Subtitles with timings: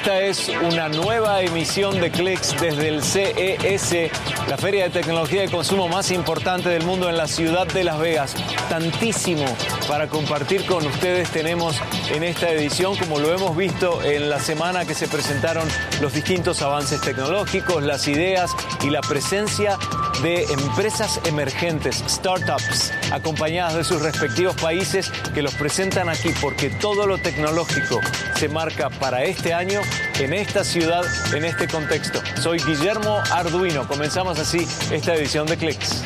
[0.00, 4.10] Esta es una nueva emisión de Clicks desde el CES,
[4.48, 7.98] la feria de tecnología y consumo más importante del mundo en la ciudad de Las
[7.98, 8.34] Vegas.
[8.70, 9.44] Tantísimo
[9.86, 11.76] para compartir con ustedes tenemos
[12.14, 15.68] en esta edición, como lo hemos visto en la semana que se presentaron
[16.00, 19.76] los distintos avances tecnológicos, las ideas y la presencia
[20.22, 27.06] de empresas emergentes, startups, acompañadas de sus respectivos países que los presentan aquí porque todo
[27.06, 28.00] lo tecnológico
[28.36, 29.80] se marca para este año
[30.20, 31.02] en esta ciudad,
[31.34, 32.20] en este contexto.
[32.38, 33.88] Soy Guillermo Arduino.
[33.88, 36.04] Comenzamos así esta edición de Clicks.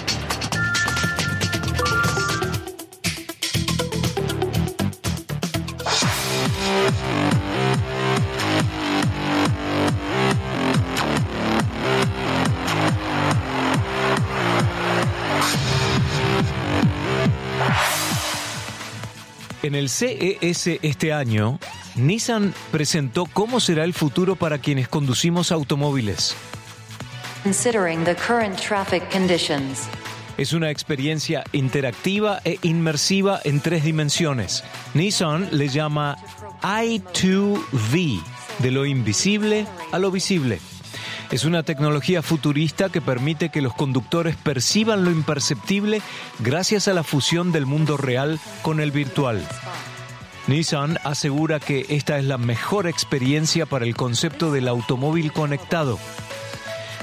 [19.64, 21.58] En el CES este año,
[21.96, 26.34] Nissan presentó cómo será el futuro para quienes conducimos automóviles.
[30.36, 34.64] Es una experiencia interactiva e inmersiva en tres dimensiones.
[34.94, 36.16] Nissan le llama
[36.62, 38.22] I2V,
[38.58, 40.58] de lo invisible a lo visible.
[41.30, 46.02] Es una tecnología futurista que permite que los conductores perciban lo imperceptible
[46.40, 49.46] gracias a la fusión del mundo real con el virtual.
[50.46, 55.98] Nissan asegura que esta es la mejor experiencia para el concepto del automóvil conectado.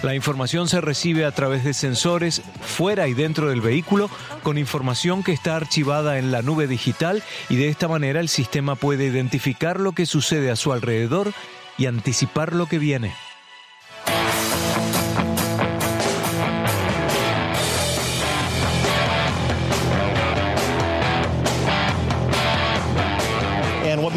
[0.03, 4.09] La información se recibe a través de sensores fuera y dentro del vehículo
[4.43, 8.75] con información que está archivada en la nube digital y de esta manera el sistema
[8.75, 11.33] puede identificar lo que sucede a su alrededor
[11.77, 13.13] y anticipar lo que viene.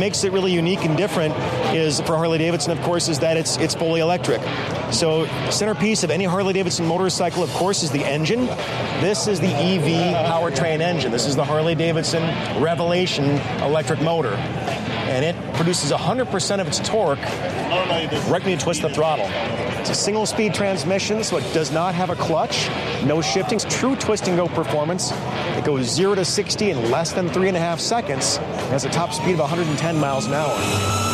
[0.05, 1.35] Makes it really unique and different
[1.75, 4.39] is for Harley Davidson, of course, is that it's it's fully electric.
[4.93, 8.45] So centerpiece of any Harley Davidson motorcycle, of course, is the engine.
[9.01, 11.11] This is the EV powertrain engine.
[11.11, 12.23] This is the Harley Davidson
[12.63, 14.35] Revelation electric motor.
[14.35, 19.25] And it produces 100% of its torque right when you twist the throttle.
[19.85, 22.71] It's a single speed transmission, so it does not have a clutch,
[23.05, 25.13] no shiftings, true twist and go performance.
[25.59, 28.87] It goes 0 to 60 in less than three and a half seconds, and has
[28.87, 31.14] a top speed of 110 miles an hour.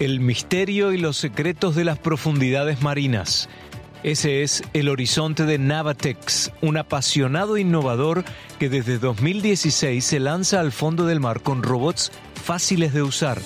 [0.00, 3.48] El misterio y los secretos de las profundidades marinas.
[4.02, 8.24] Ese es el horizonte de Navatex, un apasionado innovador
[8.58, 12.10] que desde 2016 se lanza al fondo del mar con robots
[12.42, 13.38] fáciles de usar.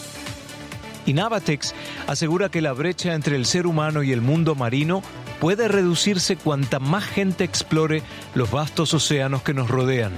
[1.07, 1.75] Y Navatex
[2.07, 5.03] asegura que la brecha entre el ser humano y el mundo marino
[5.41, 8.03] puede reducirse cuanta más gente explore
[8.37, 10.13] los vastos océanos que nos rodean.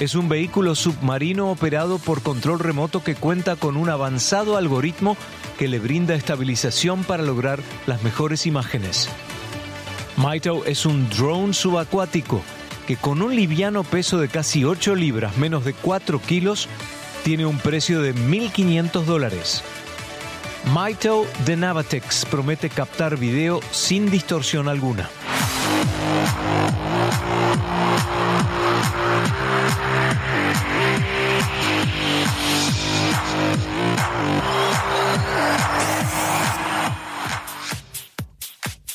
[0.00, 5.16] Es un vehículo submarino operado por control remoto que cuenta con un avanzado algoritmo
[5.58, 9.08] que le brinda estabilización para lograr las mejores imágenes.
[10.16, 12.42] Maito es un drone subacuático
[12.86, 16.68] que con un liviano peso de casi 8 libras, menos de 4 kilos,
[17.24, 19.62] tiene un precio de 1.500 dólares.
[20.72, 25.08] Maito de Navatex promete captar video sin distorsión alguna.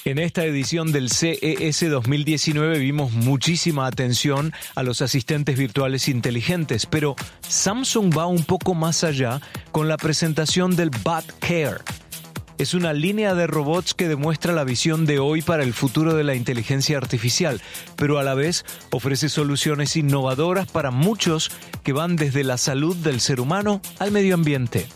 [0.10, 7.16] En esta edición del CES 2019 vimos muchísima atención a los asistentes virtuales inteligentes, pero
[7.48, 9.40] Samsung va un poco más allá
[9.72, 11.84] con la presentación del Bot Care.
[12.58, 16.24] Es una línea de robots que demuestra la visión de hoy para el futuro de
[16.24, 17.62] la inteligencia artificial,
[17.96, 21.52] pero a la vez ofrece soluciones innovadoras para muchos
[21.84, 24.88] que van desde la salud del ser humano al medio ambiente.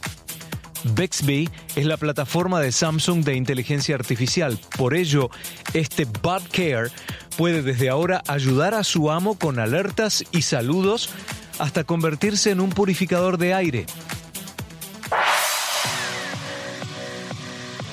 [0.83, 4.59] Bixby es la plataforma de Samsung de inteligencia artificial.
[4.77, 5.29] Por ello,
[5.73, 6.89] este Bot Care
[7.37, 11.09] puede desde ahora ayudar a su amo con alertas y saludos
[11.59, 13.85] hasta convertirse en un purificador de aire.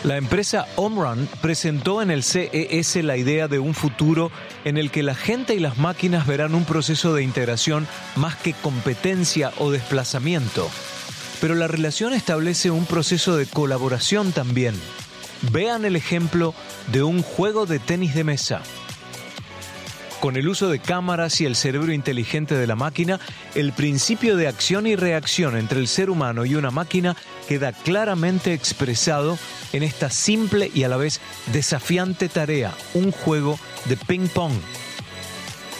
[0.02, 4.32] La empresa Omron presentó en el CES la idea de un futuro
[4.64, 7.86] en el que la gente y las máquinas verán un proceso de integración
[8.16, 10.70] más que competencia o desplazamiento
[11.40, 14.74] pero la relación establece un proceso de colaboración también.
[15.52, 16.54] Vean el ejemplo
[16.92, 18.62] de un juego de tenis de mesa.
[20.20, 23.18] Con el uso de cámaras y el cerebro inteligente de la máquina,
[23.54, 27.16] el principio de acción y reacción entre el ser humano y una máquina
[27.48, 29.38] queda claramente expresado
[29.72, 31.22] en esta simple y a la vez
[31.52, 34.52] desafiante tarea, un juego de ping-pong.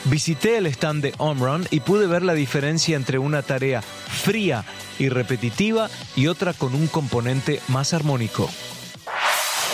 [0.05, 4.64] Visité el stand de Omron y pude ver la diferencia entre una tarea fría
[4.99, 8.49] y repetitiva y otra con un componente más armónico.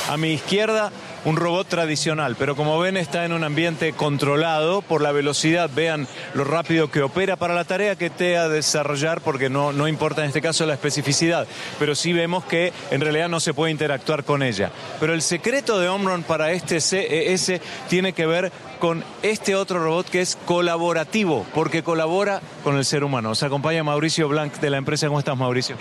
[0.09, 0.93] A mi izquierda
[1.27, 6.07] un robot tradicional, pero como ven está en un ambiente controlado por la velocidad, vean
[6.35, 10.23] lo rápido que opera para la tarea que te a desarrollar, porque no, no importa
[10.23, 11.49] en este caso la especificidad,
[11.81, 14.71] pero sí vemos que en realidad no se puede interactuar con ella.
[15.01, 20.09] Pero el secreto de Omron para este CES tiene que ver con este otro robot
[20.09, 23.31] que es colaborativo, porque colabora con el ser humano.
[23.31, 25.09] Nos acompaña Mauricio Blanc de la empresa.
[25.09, 25.77] ¿Cómo estás, Mauricio?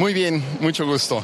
[0.00, 1.22] Muy bien, mucho gusto.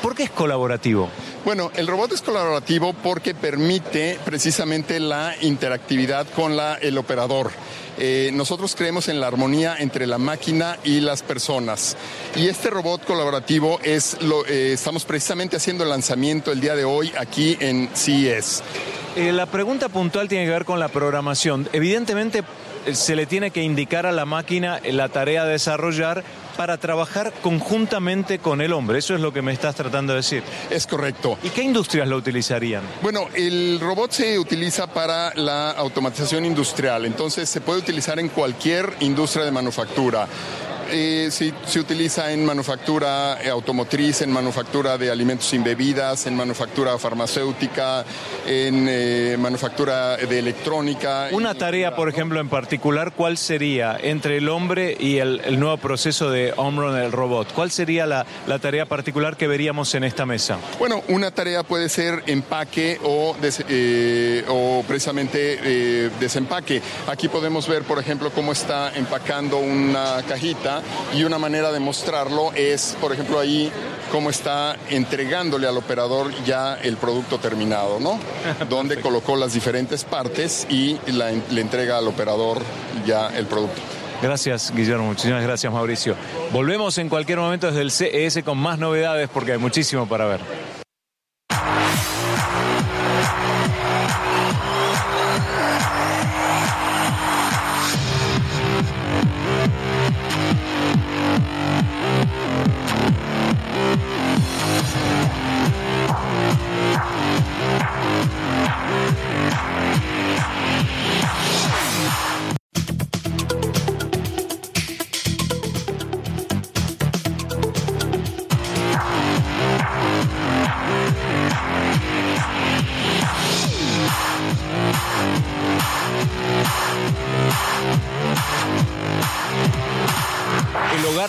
[0.00, 1.10] ¿Por qué es colaborativo?
[1.44, 7.50] Bueno, el robot es colaborativo porque permite precisamente la interactividad con la, el operador.
[7.98, 11.96] Eh, nosotros creemos en la armonía entre la máquina y las personas.
[12.36, 16.84] Y este robot colaborativo es lo, eh, estamos precisamente haciendo el lanzamiento el día de
[16.84, 18.62] hoy aquí en CES.
[19.16, 21.68] Eh, la pregunta puntual tiene que ver con la programación.
[21.72, 22.44] Evidentemente
[22.92, 26.22] se le tiene que indicar a la máquina la tarea de desarrollar
[26.56, 28.98] para trabajar conjuntamente con el hombre.
[28.98, 30.42] Eso es lo que me estás tratando de decir.
[30.70, 31.38] Es correcto.
[31.42, 32.82] ¿Y qué industrias lo utilizarían?
[33.02, 38.94] Bueno, el robot se utiliza para la automatización industrial, entonces se puede utilizar en cualquier
[39.00, 40.28] industria de manufactura
[40.90, 46.98] eh, se, utiliza en manufactura eh, automotriz, en manufactura de alimentos sin bebidas, en manufactura
[46.98, 48.04] farmacéutica,
[48.46, 51.28] en eh, manufactura de electrónica.
[51.32, 56.30] Una tarea, por ejemplo, en particular, ¿cuál sería entre el hombre y el, nuevo proceso
[56.30, 57.52] de Omron, el robot?
[57.52, 58.26] ¿Cuál sería la,
[58.60, 60.58] tarea particular que veríamos en esta mesa?
[60.78, 63.36] Bueno, una tarea puede ser empaque o,
[63.68, 66.80] eh, o precisamente desempaque.
[67.06, 70.73] Aquí podemos ver, por ejemplo, cómo está empacando una cajita
[71.14, 73.70] y una manera de mostrarlo es, por ejemplo, ahí
[74.10, 78.18] cómo está entregándole al operador ya el producto terminado, ¿no?
[78.68, 82.62] Donde colocó las diferentes partes y le entrega al operador
[83.06, 83.80] ya el producto.
[84.22, 85.06] Gracias, Guillermo.
[85.06, 86.16] Muchísimas gracias, Mauricio.
[86.52, 90.40] Volvemos en cualquier momento desde el CES con más novedades porque hay muchísimo para ver.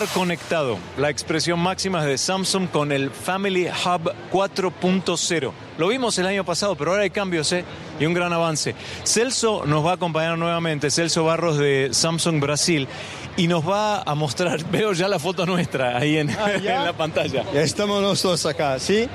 [0.04, 0.78] Conectado.
[0.98, 5.52] La expresión máxima de Samsung con el Family Hub 4.0.
[5.78, 7.64] Lo vimos el año pasado, pero ahora hay cambios ¿eh?
[7.98, 8.74] y un gran avance.
[9.04, 12.88] Celso nos va a acompañar nuevamente, Celso Barros de Samsung Brasil,
[13.36, 16.92] y nos va a mostrar, veo ya la foto nuestra ahí en, ah, en la
[16.92, 17.44] pantalla.
[17.54, 19.08] Ya estamos nosotros acá, ¿sí?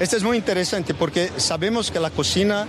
[0.00, 2.66] Esto es muy interesante porque sabemos que la cocina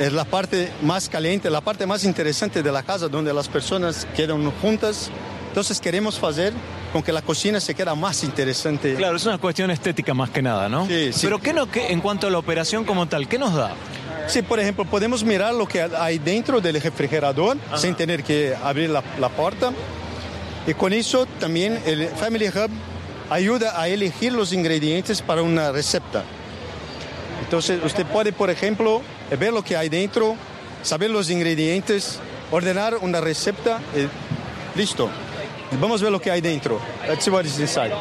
[0.00, 4.06] es la parte más caliente, la parte más interesante de la casa donde las personas
[4.16, 5.10] quedan juntas
[5.48, 6.52] entonces queremos hacer
[6.92, 8.94] con que la cocina se quede más interesante.
[8.94, 10.86] Claro, es una cuestión estética más que nada, ¿no?
[10.86, 11.26] Sí, sí.
[11.26, 13.72] Pero ¿qué no, qué, en cuanto a la operación como tal, qué nos da?
[14.26, 18.90] Sí, por ejemplo, podemos mirar lo que hay dentro del refrigerador sin tener que abrir
[18.90, 19.72] la, la puerta.
[20.66, 22.70] Y con eso también el Family Hub
[23.30, 26.24] ayuda a elegir los ingredientes para una receta.
[27.42, 29.00] Entonces usted puede, por ejemplo,
[29.38, 30.36] ver lo que hay dentro,
[30.82, 32.18] saber los ingredientes,
[32.50, 35.08] ordenar una receta y listo.
[35.80, 36.80] Vamos a ver lo que hay dentro.
[37.06, 37.92] Let's see what is inside.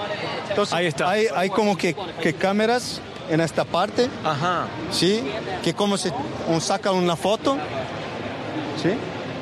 [0.49, 1.09] Entonces, Ahí está.
[1.09, 4.09] Hay, hay como que, que, cámaras en esta parte.
[4.23, 4.67] Ajá.
[4.91, 5.23] Sí.
[5.63, 6.11] Que como se
[6.47, 7.57] un saca una foto.
[8.81, 8.89] Sí.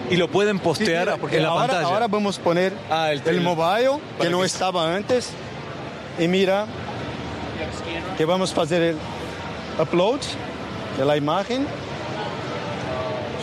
[0.10, 1.88] Y lo pueden postear sí, porque en la ahora, pantalla.
[1.88, 4.46] Ahora vamos a poner ah, el, el, mobile, que no que...
[4.46, 5.30] estaba antes.
[6.20, 6.66] Y mira,
[8.18, 8.98] que vamos a hacer el
[9.80, 10.20] upload
[10.98, 11.66] de la imagen.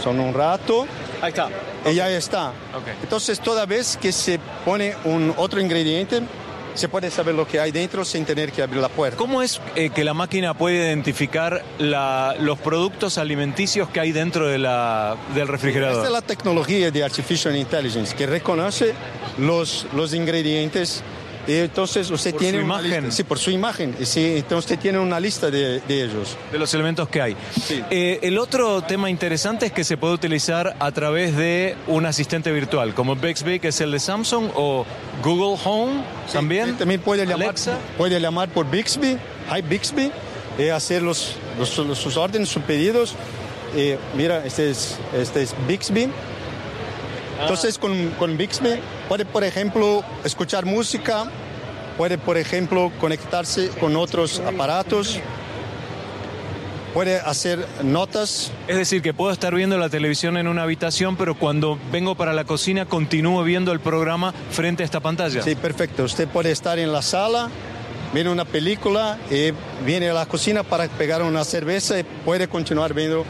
[0.03, 0.87] Son un rato.
[1.23, 1.49] Ahí está.
[1.89, 2.53] Y ya está.
[2.75, 2.95] Okay.
[3.03, 6.21] Entonces, toda vez que se pone un otro ingrediente,
[6.75, 9.17] se puede saber lo que hay dentro sin tener que abrir la puerta.
[9.17, 14.49] ¿Cómo es eh, que la máquina puede identificar la, los productos alimenticios que hay dentro
[14.49, 15.99] de la, del refrigerador?
[15.99, 18.95] Esta es la tecnología de Artificial Intelligence que reconoce
[19.39, 21.03] los, los ingredientes
[21.47, 22.91] entonces usted Por tiene su imagen.
[23.05, 23.97] lista- sí, por su imagen.
[24.01, 26.37] Y sí, entonces usted tiene una lista de, de ellos.
[26.53, 27.37] de los elementos que hay.
[27.67, 27.83] Sí.
[27.91, 32.53] Eh, el otro tema interesante es que se puede utilizar a través de un asistente
[32.53, 34.85] virtual, como Bixby, que es el de Samsung, o
[35.23, 36.77] Google Home también.
[36.77, 37.77] También puede llamar, Alexa.
[37.99, 39.19] puede llamar por Bixby,
[39.55, 40.11] Hi Bixby,
[40.73, 43.15] hacer los, los- los- sus órdenes, sus pedidos.
[43.75, 46.09] Eh, mira, este es, este es Bixby.
[47.43, 51.31] Entonces con, con Bixby puede, por ejemplo, escuchar música,
[51.97, 55.21] puede, por ejemplo, conectarse con otros aparatos,
[56.93, 58.53] puede hacer notas.
[58.69, 62.33] Es decir, que puedo estar viendo la televisión en una habitación, pero cuando vengo para
[62.33, 65.43] la cocina continúo viendo el programa frente a esta pantalla.
[65.43, 66.05] Sí, perfecto.
[66.05, 67.49] Usted puede estar en la sala,
[68.13, 69.53] viene una película y
[69.85, 73.25] viene a la cocina para pegar una cerveza y puede continuar viendo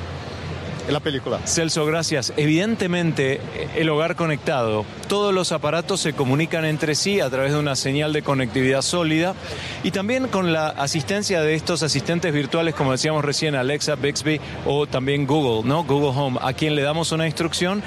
[0.88, 1.40] la película.
[1.46, 2.32] Celso, gracias.
[2.36, 3.40] Evidentemente,
[3.76, 8.12] el hogar conectado, todos los aparatos se comunican entre sí a través de una señal
[8.12, 9.34] de conectividad sólida
[9.82, 14.86] y también con la asistencia de estos asistentes virtuales, como decíamos recién, Alexa, Bixby o
[14.86, 15.84] también Google, ¿no?
[15.84, 17.82] Google Home, a quien le damos una instrucción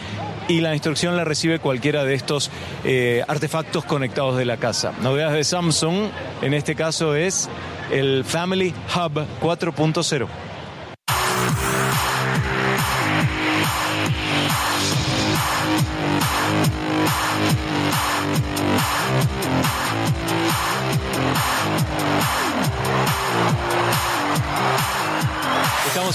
[0.47, 2.51] y la instrucción la recibe cualquiera de estos
[2.83, 4.93] eh, artefactos conectados de la casa.
[5.01, 6.09] Novedades de Samsung,
[6.41, 7.49] en este caso es
[7.91, 10.27] el Family Hub 4.0.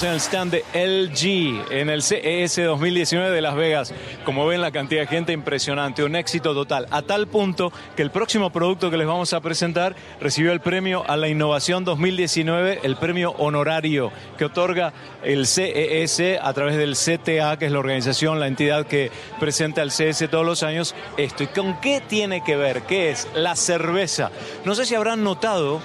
[0.03, 3.93] En el stand de LG en el CES 2019 de Las Vegas.
[4.25, 8.11] Como ven, la cantidad de gente impresionante, un éxito total, a tal punto que el
[8.11, 12.97] próximo producto que les vamos a presentar recibió el premio a la innovación 2019, el
[12.97, 18.47] premio honorario que otorga el CES a través del CTA, que es la organización, la
[18.47, 20.95] entidad que presenta el CES todos los años.
[21.19, 22.83] Esto, ¿y con qué tiene que ver?
[22.83, 23.29] ¿Qué es?
[23.35, 24.31] La cerveza.
[24.65, 25.83] No sé si habrán notado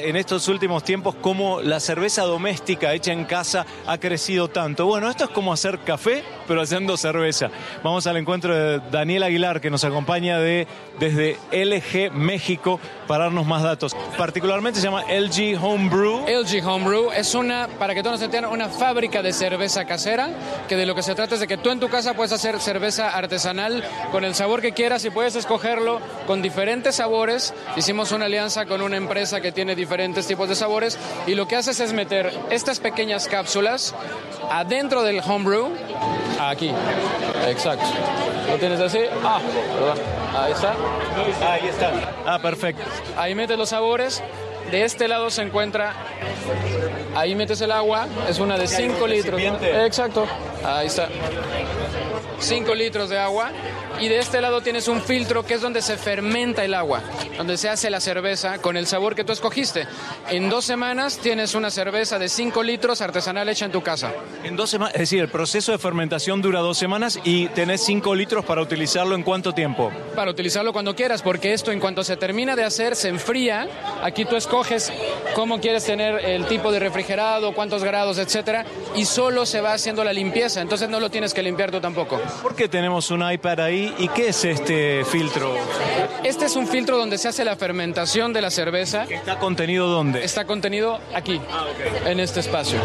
[0.00, 4.86] en estos últimos tiempos cómo la cerveza doméstica hecha en casa ha crecido tanto.
[4.86, 7.50] Bueno, esto es como hacer café, pero haciendo cerveza.
[7.82, 10.66] Vamos al encuentro de Daniel Aguilar, que nos acompaña de,
[10.98, 13.96] desde LG México para darnos más datos.
[14.16, 16.26] Particularmente se llama LG Homebrew.
[16.26, 20.30] LG Homebrew es una, para que todos nos entiendan, una fábrica de cerveza casera,
[20.68, 22.60] que de lo que se trata es de que tú en tu casa puedes hacer
[22.60, 27.52] cerveza artesanal con el sabor que quieras y puedes escogerlo con diferentes sabores.
[27.76, 31.56] Hicimos una alianza con una empresa que tiene diferentes tipos de sabores y lo que
[31.56, 33.94] haces es meter estas pequeñas cápsulas
[34.50, 35.70] adentro del Homebrew,
[36.40, 36.70] aquí,
[37.46, 37.86] exacto.
[38.48, 39.40] Lo tienes así, ah,
[40.36, 40.74] ahí está.
[41.48, 41.92] Ahí está.
[42.26, 42.82] Ah, perfecto.
[43.16, 44.22] Ahí metes los sabores.
[44.70, 45.92] De este lado se encuentra.
[47.14, 48.06] Ahí metes el agua.
[48.28, 49.40] Es una de 5 litros.
[49.40, 50.26] Exacto.
[50.64, 51.08] Ahí está.
[52.44, 53.50] 5 litros de agua.
[54.00, 57.00] Y de este lado tienes un filtro que es donde se fermenta el agua,
[57.36, 59.86] donde se hace la cerveza con el sabor que tú escogiste.
[60.30, 64.12] En dos semanas tienes una cerveza de 5 litros artesanal hecha en tu casa.
[64.42, 68.14] En dos semanas, es decir, el proceso de fermentación dura dos semanas y tenés cinco
[68.16, 69.92] litros para utilizarlo en cuánto tiempo.
[70.16, 73.68] para utilizarlo cuando quieras, porque esto en cuanto se termina de hacer se enfría.
[74.02, 74.92] Aquí tú escoges
[75.34, 78.64] cómo quieres tener el tipo de refrigerado, cuántos grados, etcétera,
[78.96, 80.60] y solo se va haciendo la limpieza.
[80.60, 82.20] Entonces no lo tienes que limpiar tú tampoco.
[82.42, 83.94] ¿Por qué tenemos un iPad ahí?
[83.98, 85.54] ¿Y qué es este filtro?
[86.22, 89.04] Este es un filtro donde se hace la fermentación de la cerveza.
[89.04, 90.24] ¿Está contenido dónde?
[90.24, 91.40] Está contenido aquí,
[92.04, 92.80] en este espacio.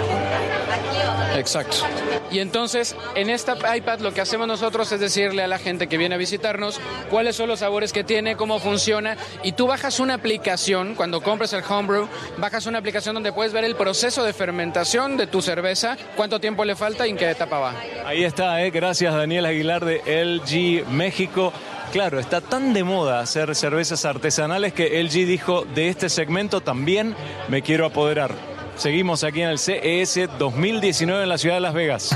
[1.36, 1.78] Exacto.
[2.32, 5.98] Y entonces, en esta iPad lo que hacemos nosotros es decirle a la gente que
[5.98, 10.16] viene a visitarnos cuáles son los sabores que tiene, cómo funciona, y tú bajas una
[10.16, 12.08] aplicación, cuando compres el Homebrew,
[12.38, 16.66] bajas una aplicación donde puedes ver el proceso de fermentación de tu cerveza, cuánto tiempo
[16.66, 17.76] le falta y en qué etapa va.
[18.06, 18.70] Ahí está, ¿eh?
[18.70, 21.52] gracias Daniel Aguilar de LG México.
[21.92, 27.16] Claro, está tan de moda hacer cervezas artesanales que LG dijo, de este segmento también
[27.48, 28.59] me quiero apoderar.
[28.80, 32.16] Seguimos aquí en el CES 2019 en la ciudad de Las Vegas.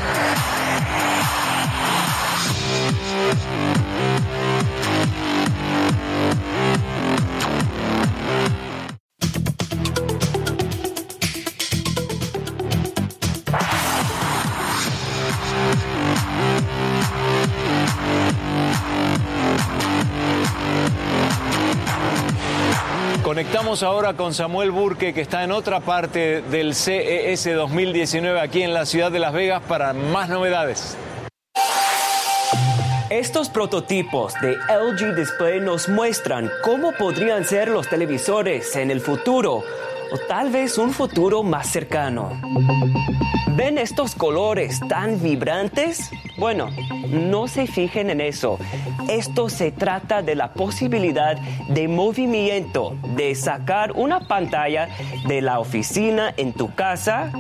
[23.82, 28.86] Ahora con Samuel Burke, que está en otra parte del CES 2019 aquí en la
[28.86, 30.96] ciudad de Las Vegas para más novedades.
[33.10, 39.64] Estos prototipos de LG Display nos muestran cómo podrían ser los televisores en el futuro.
[40.14, 42.30] O tal vez un futuro más cercano.
[43.56, 46.12] ¿Ven estos colores tan vibrantes?
[46.38, 46.70] Bueno,
[47.10, 48.60] no se fijen en eso.
[49.10, 54.88] Esto se trata de la posibilidad de movimiento, de sacar una pantalla
[55.28, 57.32] de la oficina en tu casa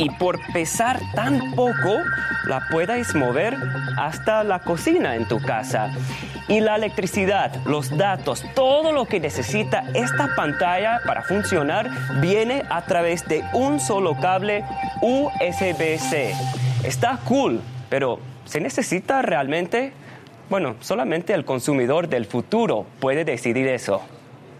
[0.00, 1.98] y por pesar tan poco
[2.46, 3.54] la puedas mover
[3.98, 5.92] hasta la cocina en tu casa.
[6.48, 11.90] Y la electricidad, los datos, todo lo que necesita esta pantalla para funcionar
[12.20, 14.64] viene a través de un solo cable
[15.02, 16.34] USB-C.
[16.82, 19.92] Está cool, pero ¿se necesita realmente?
[20.48, 24.00] Bueno, solamente el consumidor del futuro puede decidir eso.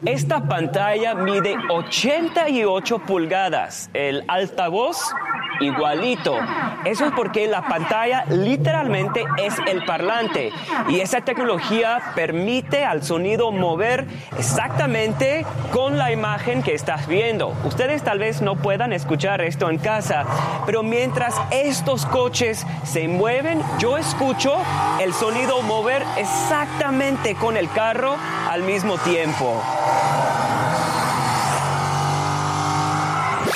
[0.07, 3.90] Esta pantalla mide 88 pulgadas.
[3.92, 5.12] El altavoz
[5.61, 6.38] igualito.
[6.87, 10.52] Eso es porque la pantalla literalmente es el parlante
[10.88, 14.07] y esa tecnología permite al sonido mover
[14.38, 17.54] exactamente con la imagen que estás viendo.
[17.64, 20.25] Ustedes tal vez no puedan escuchar esto en casa,
[20.64, 24.57] pero mientras estos coches se mueven, yo escucho
[25.00, 28.16] el sonido mover exactamente con el carro
[28.49, 29.62] al mismo tiempo.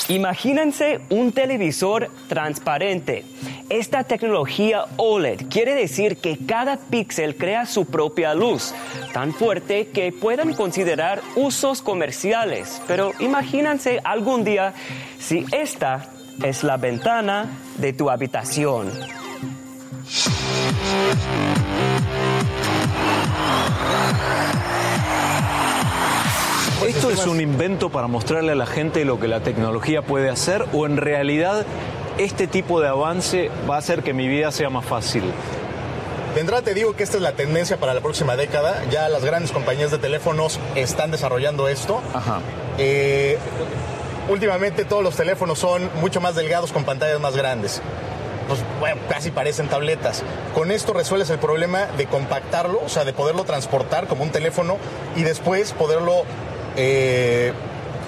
[0.09, 3.25] Imagínense un televisor transparente.
[3.71, 8.75] Esta tecnología OLED quiere decir que cada píxel crea su propia luz,
[9.13, 12.83] tan fuerte que puedan considerar usos comerciales.
[12.87, 14.75] Pero imagínense algún día
[15.19, 16.11] si esta
[16.43, 17.49] es la ventana
[17.79, 18.93] de tu habitación.
[26.87, 30.67] ¿Esto es un invento para mostrarle a la gente lo que la tecnología puede hacer
[30.73, 31.65] o en realidad
[32.19, 35.23] este tipo de avance va a hacer que mi vida sea más fácil?
[36.35, 38.83] De entrada te digo que esta es la tendencia para la próxima década.
[38.91, 42.03] Ya las grandes compañías de teléfonos están desarrollando esto.
[42.13, 42.41] Ajá.
[42.77, 43.39] Eh,
[44.29, 47.81] últimamente todos los teléfonos son mucho más delgados con pantallas más grandes.
[48.47, 50.23] Pues bueno, casi parecen tabletas.
[50.55, 54.77] Con esto resuelves el problema de compactarlo, o sea, de poderlo transportar como un teléfono
[55.17, 56.25] y después poderlo
[56.77, 57.53] eh,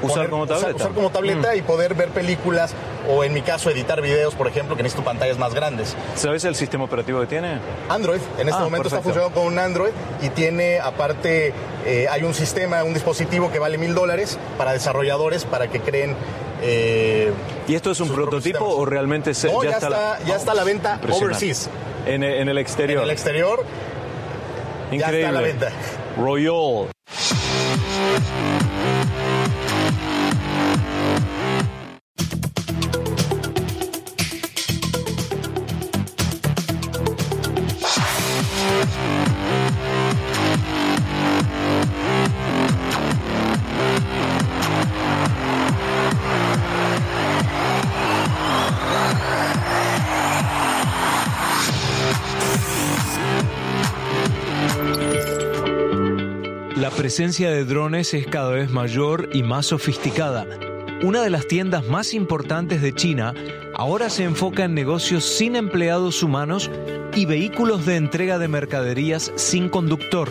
[0.03, 0.75] Usar como tableta.
[0.77, 2.75] Usar, como tableta y poder ver películas
[3.09, 5.97] o en mi caso editar videos, por ejemplo, que necesito pantallas más grandes.
[6.17, 7.59] ¿Sabes el sistema operativo que tiene?
[7.89, 8.21] Android.
[8.39, 11.55] En este Ah, momento está funcionando con un Android y tiene aparte,
[11.87, 16.15] eh, hay un sistema, un dispositivo que vale mil dólares para desarrolladores para que creen...
[16.63, 17.33] eh,
[17.67, 20.53] ¿Y esto es un prototipo o realmente se- No, ya, ya está, está- ya está
[20.53, 21.25] a la venta Impresionante.
[21.37, 21.71] overseas.
[22.07, 22.99] En, en el exterior.
[22.99, 23.65] En el exterior
[24.91, 25.19] ya Increíble.
[25.21, 25.71] está a la venta.
[26.19, 26.91] Royal.
[57.17, 60.47] Presencia de drones es cada vez mayor y más sofisticada.
[61.03, 63.33] Una de las tiendas más importantes de China
[63.75, 66.71] ahora se enfoca en negocios sin empleados humanos
[67.15, 70.31] y vehículos de entrega de mercaderías sin conductor.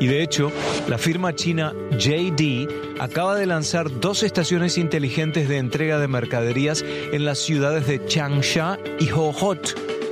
[0.00, 0.50] Y de hecho,
[0.88, 7.24] la firma china JD acaba de lanzar dos estaciones inteligentes de entrega de mercaderías en
[7.24, 10.03] las ciudades de Changsha y Hohhot.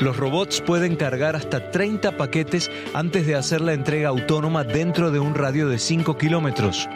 [0.00, 5.20] Los robots pueden cargar hasta 30 paquetes antes de hacer la entrega autónoma dentro de
[5.20, 6.88] un radio de 5 kilómetros.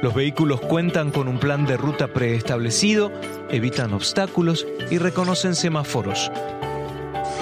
[0.00, 3.12] Los vehículos cuentan con un plan de ruta preestablecido,
[3.50, 6.32] evitan obstáculos y reconocen semáforos.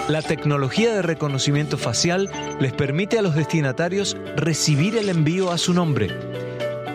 [0.09, 5.73] La tecnología de reconocimiento facial les permite a los destinatarios recibir el envío a su
[5.73, 6.09] nombre.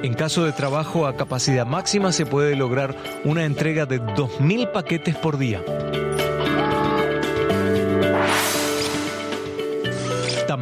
[0.04, 5.16] En caso de trabajo a capacidad máxima se puede lograr una entrega de 2.000 paquetes
[5.16, 5.64] por día.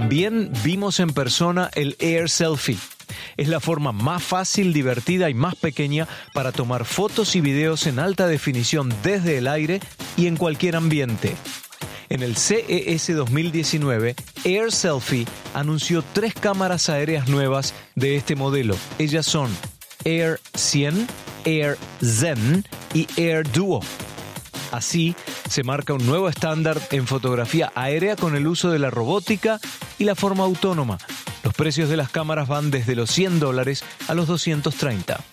[0.03, 2.77] También vimos en persona el Air Selfie.
[3.37, 7.99] Es la forma más fácil, divertida y más pequeña para tomar fotos y videos en
[7.99, 9.79] alta definición desde el aire
[10.17, 11.37] y en cualquier ambiente.
[12.09, 18.75] En el CES 2019, Air Selfie anunció tres cámaras aéreas nuevas de este modelo.
[18.99, 19.49] Ellas son
[20.03, 21.07] Air 100,
[21.45, 23.79] Air Zen y Air Duo.
[24.73, 25.15] Así,
[25.53, 29.59] se marca un nuevo estándar en fotografía aérea con el uso de la robótica
[29.99, 30.97] y la forma autónoma.
[31.43, 35.23] Los precios de las cámaras van desde los 100 dólares a los 230.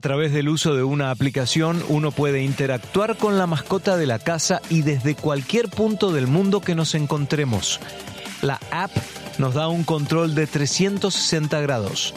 [0.00, 4.60] Través del uso de una aplicación uno puede interactuar con la mascota de la casa
[4.68, 7.80] y desde cualquier punto del mundo que nos encontremos.
[8.42, 8.90] La app
[9.38, 12.14] nos da un control de 360 grados.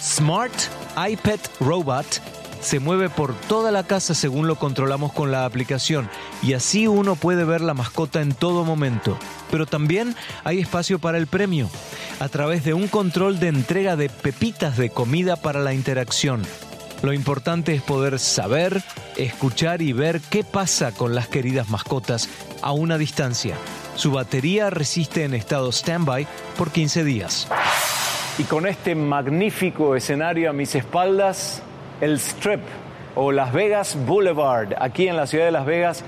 [0.00, 0.52] Smart
[0.96, 2.20] iPet Robot
[2.60, 6.08] se mueve por toda la casa según lo controlamos con la aplicación
[6.42, 9.18] y así uno puede ver la mascota en todo momento.
[9.50, 11.68] Pero también hay espacio para el premio
[12.20, 16.42] a través de un control de entrega de pepitas de comida para la interacción.
[17.02, 18.80] Lo importante es poder saber,
[19.16, 22.28] escuchar y ver qué pasa con las queridas mascotas
[22.62, 23.56] a una distancia.
[23.96, 27.48] Su batería resiste en estado standby por 15 días.
[28.38, 31.60] Y con este magnífico escenario a mis espaldas,
[32.00, 32.60] el Strip
[33.16, 36.04] o Las Vegas Boulevard, aquí en la ciudad de Las Vegas,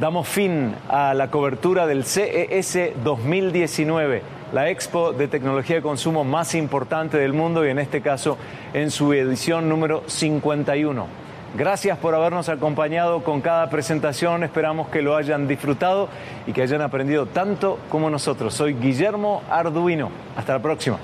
[0.00, 6.54] damos fin a la cobertura del CES 2019, la expo de tecnología de consumo más
[6.54, 8.36] importante del mundo y en este caso
[8.74, 11.06] en su edición número 51.
[11.54, 16.08] Gracias por habernos acompañado con cada presentación, esperamos que lo hayan disfrutado
[16.46, 18.54] y que hayan aprendido tanto como nosotros.
[18.54, 20.98] Soy Guillermo Arduino, hasta la próxima.